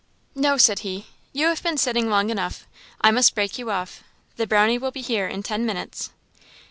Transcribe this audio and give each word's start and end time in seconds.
"No," 0.33 0.57
said 0.57 0.79
he; 0.79 1.05
"you 1.31 1.45
have 1.45 1.61
been 1.61 1.77
sitting 1.77 2.09
long 2.09 2.31
enough; 2.31 2.65
I 3.01 3.11
must 3.11 3.35
break 3.35 3.59
you 3.59 3.69
off. 3.69 4.01
The 4.35 4.47
Brownie 4.47 4.79
will 4.79 4.89
be 4.89 5.01
here 5.03 5.27
in 5.27 5.43
ten 5.43 5.63
minutes." 5.63 6.09